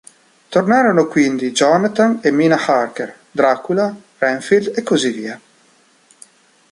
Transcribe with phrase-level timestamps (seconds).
[0.49, 5.39] Tornarono quindi Jonathan e Mina Harker, Dracula, Renfield e così via.